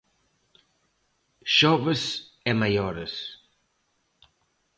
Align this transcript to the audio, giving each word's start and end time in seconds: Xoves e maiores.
Xoves 1.57 2.03
e 2.49 2.51
maiores. 2.61 3.13